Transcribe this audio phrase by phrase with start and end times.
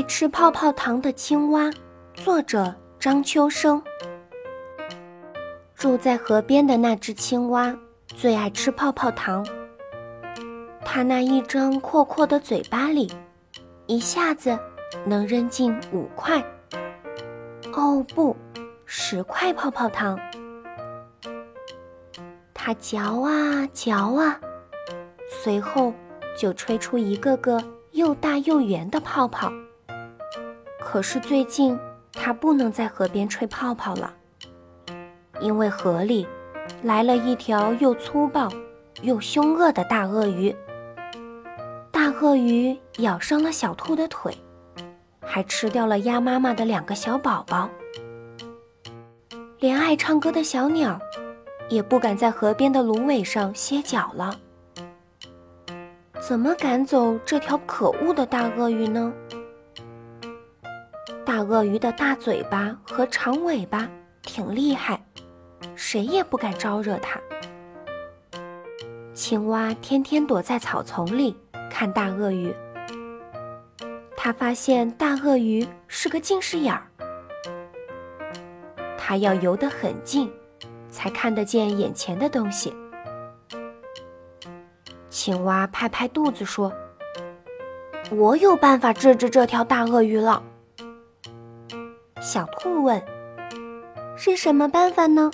[0.00, 1.70] 爱吃泡泡糖的青蛙，
[2.14, 3.82] 作者张秋生。
[5.74, 7.76] 住在河边的那只青蛙
[8.06, 9.46] 最爱吃泡泡糖。
[10.86, 13.12] 它那一张阔阔的嘴巴里，
[13.84, 14.58] 一下子
[15.04, 16.42] 能扔进五块，
[17.74, 18.34] 哦不，
[18.86, 20.18] 十块泡泡糖。
[22.54, 24.40] 它嚼啊嚼啊，
[25.28, 25.92] 随后
[26.34, 29.52] 就吹出一个个又大又圆的泡泡。
[30.92, 31.78] 可是最近，
[32.12, 34.12] 它不能在河边吹泡泡了，
[35.40, 36.26] 因为河里
[36.82, 38.48] 来了一条又粗暴
[39.00, 40.52] 又凶恶的大鳄鱼。
[41.92, 44.36] 大鳄鱼咬伤了小兔的腿，
[45.20, 47.70] 还吃掉了鸭妈妈的两个小宝宝。
[49.60, 50.98] 连爱唱歌的小鸟，
[51.68, 54.34] 也不敢在河边的芦苇上歇脚了。
[56.20, 59.12] 怎么赶走这条可恶的大鳄鱼呢？
[61.32, 63.88] 大鳄鱼的大嘴巴和长尾巴
[64.20, 65.00] 挺厉害，
[65.76, 67.20] 谁也不敢招惹它。
[69.14, 71.36] 青蛙天天躲在草丛里
[71.70, 72.52] 看大鳄鱼。
[74.16, 76.82] 它发现大鳄鱼是个近视眼儿，
[78.98, 80.28] 它要游得很近，
[80.88, 82.74] 才看得见眼前的东西。
[85.08, 86.72] 青蛙拍拍肚子说
[88.10, 90.42] ：“我有办法治治这条大鳄鱼了。”
[92.20, 93.02] 小兔问
[94.14, 95.30] ：“是什么办法呢？”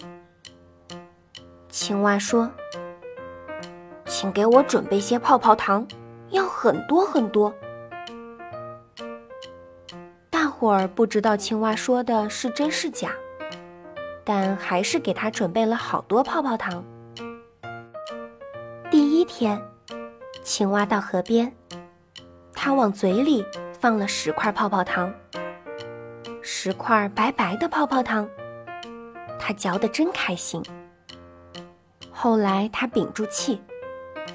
[1.69, 2.49] 青蛙说
[4.07, 5.85] ：“请给我准备些泡泡糖，
[6.31, 7.53] 要很多很多。”
[10.31, 13.11] 大伙儿不知道青蛙说的是真是假，
[14.23, 16.85] 但还是给他准备了好多泡泡糖。
[18.93, 19.61] 第一天，
[20.45, 21.53] 青蛙到河边，
[22.55, 23.45] 它往嘴里
[23.81, 25.13] 放了十块泡泡糖。
[26.49, 28.29] 十块白白的泡泡糖，
[29.37, 30.63] 他嚼得真开心。
[32.13, 33.61] 后来他屏住气，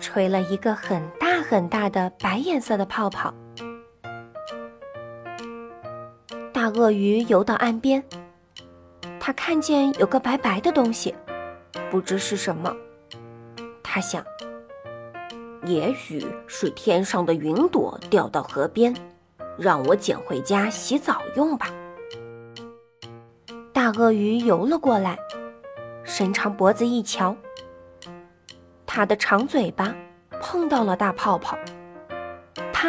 [0.02, 3.34] 吹了一个很大很大的白颜色的泡泡。
[6.52, 8.04] 大鳄鱼游到岸边，
[9.18, 11.16] 他看见有个白白的东西，
[11.90, 12.76] 不知是什么。
[13.82, 14.22] 他想，
[15.66, 18.94] 也许是天上的云朵掉到河边，
[19.58, 21.70] 让我捡回家洗澡用吧。
[23.94, 25.20] 大鳄鱼游了过来，
[26.06, 27.36] 伸长脖子一瞧，
[28.86, 29.94] 它的长嘴巴
[30.40, 31.58] 碰到了大泡泡，
[32.72, 32.88] 啪！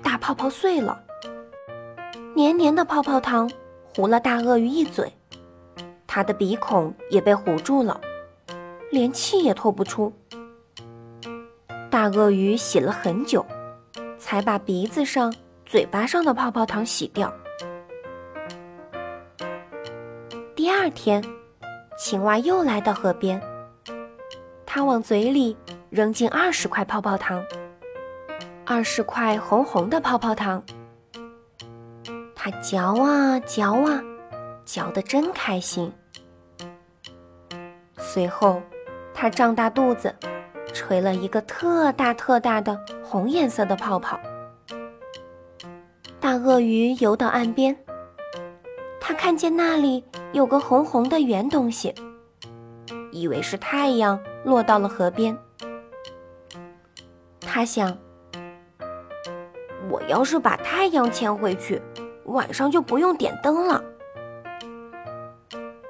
[0.00, 1.02] 大泡泡碎了，
[2.36, 3.50] 黏黏的泡泡糖
[3.92, 5.12] 糊了大鳄鱼一嘴，
[6.06, 8.00] 它的鼻孔也被糊住了，
[8.92, 10.12] 连气也透不出。
[11.90, 13.44] 大鳄鱼洗了很久，
[14.18, 15.34] 才把鼻子上、
[15.66, 17.34] 嘴巴上的泡泡糖洗掉。
[20.62, 21.24] 第二天，
[21.96, 23.40] 青蛙又来到河边。
[24.66, 25.56] 它往嘴里
[25.88, 27.42] 扔进二十块泡泡糖，
[28.66, 30.62] 二十块红红的泡泡糖。
[32.36, 34.02] 它嚼啊嚼啊，
[34.66, 35.90] 嚼得真开心。
[37.96, 38.60] 随后，
[39.14, 40.14] 它胀大肚子，
[40.74, 44.20] 吹了一个特大特大的红颜色的泡泡。
[46.20, 47.74] 大鳄鱼游到岸边。
[49.10, 51.92] 他看见那里有个红红的圆东西，
[53.10, 55.36] 以为是太阳落到了河边。
[57.40, 57.98] 他想：
[59.90, 61.82] 我要是把太阳牵回去，
[62.26, 63.82] 晚上就不用点灯了。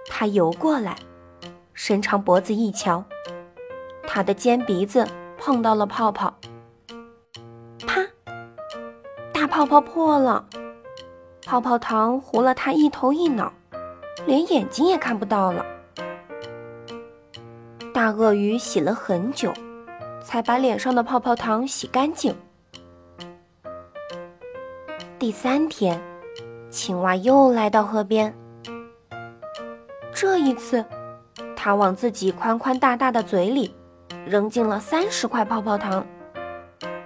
[0.06, 0.96] 他游过来，
[1.74, 3.04] 伸长脖子一瞧，
[4.04, 5.06] 他的尖鼻子
[5.36, 6.38] 碰到了泡泡，
[7.86, 8.00] 啪！
[9.30, 10.46] 大泡泡破了。
[11.44, 13.52] 泡泡糖糊了他一头一脑，
[14.26, 15.64] 连眼睛也看不到了。
[17.92, 19.52] 大鳄鱼洗了很久，
[20.22, 22.34] 才把脸上的泡泡糖洗干净。
[25.18, 26.00] 第三天，
[26.70, 28.34] 青蛙又来到河边。
[30.14, 30.84] 这一次，
[31.56, 33.74] 它往自己宽宽大大的嘴里
[34.24, 36.06] 扔进了三十块泡泡糖，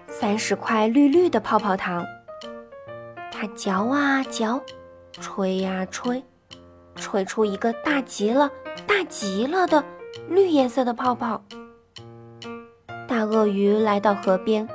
[0.07, 2.05] 三十块绿绿的泡泡糖。
[3.37, 4.63] 它嚼啊嚼，
[5.21, 6.23] 吹呀吹，
[6.95, 8.49] 吹出一个大极了、
[8.87, 9.85] 大极了的
[10.29, 11.43] 绿颜色的泡泡。
[13.09, 14.69] 大鳄鱼来到河边，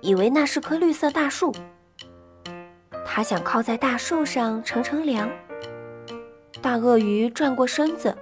[0.00, 1.54] 以为那是棵绿色大树，
[3.04, 5.30] 它想靠在大树上乘乘凉。
[6.62, 8.16] 大鳄鱼转过身子，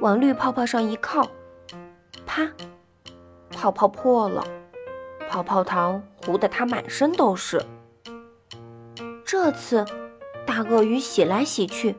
[0.00, 1.28] 往绿泡泡上一靠，
[2.24, 2.48] 啪，
[3.50, 4.44] 泡泡破了，
[5.28, 7.60] 泡泡糖糊得它满身都是。
[9.32, 9.82] 这次，
[10.46, 11.96] 大鳄鱼洗来洗去，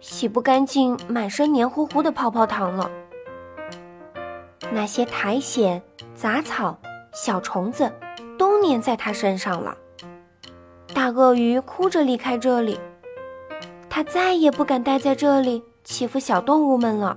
[0.00, 2.90] 洗不干净满身黏糊糊的泡泡糖了。
[4.72, 5.82] 那些苔藓、
[6.14, 6.78] 杂草、
[7.12, 7.92] 小虫子
[8.38, 9.76] 都粘在它身上了。
[10.94, 12.80] 大鳄鱼哭着离开这里，
[13.90, 17.14] 它再也不敢待在这里欺负小动物们了。